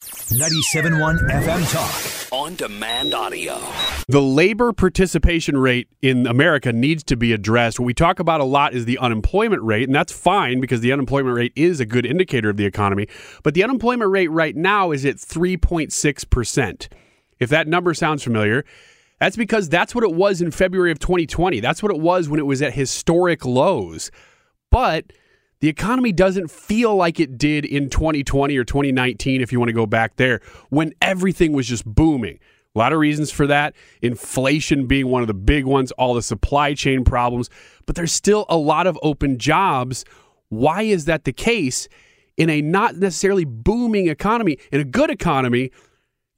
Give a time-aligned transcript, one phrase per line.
[0.00, 2.32] 97.1 FM Talk.
[2.32, 3.60] On demand audio.
[4.08, 7.78] The labor participation rate in America needs to be addressed.
[7.78, 10.90] What we talk about a lot is the unemployment rate, and that's fine because the
[10.90, 13.08] unemployment rate is a good indicator of the economy.
[13.42, 16.88] But the unemployment rate right now is at 3.6%.
[17.38, 18.64] If that number sounds familiar,
[19.18, 21.60] that's because that's what it was in February of 2020.
[21.60, 24.10] That's what it was when it was at historic lows.
[24.70, 25.12] But
[25.60, 29.74] the economy doesn't feel like it did in 2020 or 2019, if you want to
[29.74, 32.38] go back there, when everything was just booming.
[32.74, 33.74] A lot of reasons for that.
[34.00, 37.50] Inflation being one of the big ones, all the supply chain problems,
[37.84, 40.04] but there's still a lot of open jobs.
[40.48, 41.88] Why is that the case?
[42.36, 45.72] In a not necessarily booming economy, in a good economy,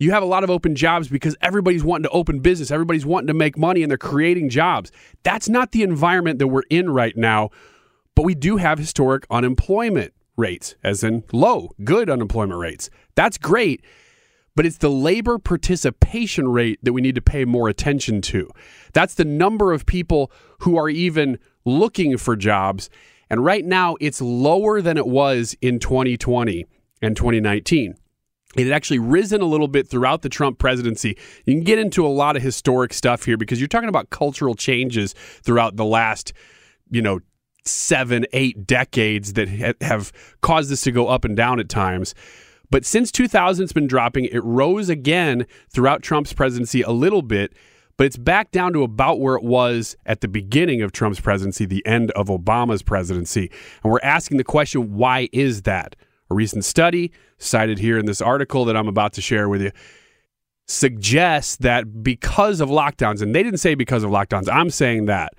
[0.00, 3.28] you have a lot of open jobs because everybody's wanting to open business, everybody's wanting
[3.28, 4.90] to make money, and they're creating jobs.
[5.22, 7.50] That's not the environment that we're in right now
[8.14, 12.90] but we do have historic unemployment rates, as in low, good unemployment rates.
[13.14, 13.84] That's great.
[14.54, 18.50] But it's the labor participation rate that we need to pay more attention to.
[18.92, 22.90] That's the number of people who are even looking for jobs.
[23.30, 26.66] And right now, it's lower than it was in 2020
[27.00, 27.94] and 2019.
[28.54, 31.16] It had actually risen a little bit throughout the Trump presidency.
[31.46, 34.54] You can get into a lot of historic stuff here because you're talking about cultural
[34.54, 36.34] changes throughout the last,
[36.90, 37.20] you know,
[37.64, 42.14] seven, eight decades that ha- have caused this to go up and down at times.
[42.70, 44.24] But since 2000, it's been dropping.
[44.26, 47.52] It rose again throughout Trump's presidency a little bit,
[47.98, 51.66] but it's back down to about where it was at the beginning of Trump's presidency,
[51.66, 53.50] the end of Obama's presidency.
[53.84, 55.96] And we're asking the question why is that?
[56.30, 59.70] A recent study cited here in this article that I'm about to share with you
[60.66, 65.34] suggests that because of lockdowns, and they didn't say because of lockdowns, I'm saying that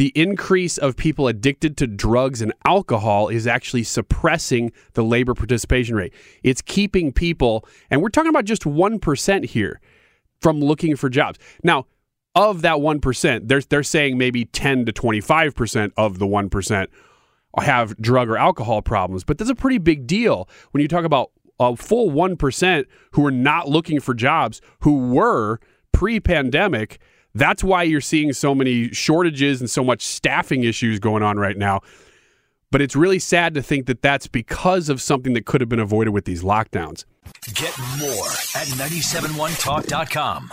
[0.00, 5.94] the increase of people addicted to drugs and alcohol is actually suppressing the labor participation
[5.94, 6.14] rate.
[6.42, 9.78] It's keeping people, and we're talking about just 1% here,
[10.40, 11.38] from looking for jobs.
[11.62, 11.84] Now,
[12.34, 16.86] of that 1%, they're, they're saying maybe 10 to 25% of the 1%
[17.60, 21.30] have drug or alcohol problems, but that's a pretty big deal when you talk about
[21.58, 25.60] a full 1% who are not looking for jobs who were
[25.92, 26.98] pre pandemic
[27.34, 31.56] that's why you're seeing so many shortages and so much staffing issues going on right
[31.56, 31.80] now.
[32.70, 35.80] But it's really sad to think that that's because of something that could have been
[35.80, 37.04] avoided with these lockdowns.
[37.54, 40.52] Get more at 971talk.com.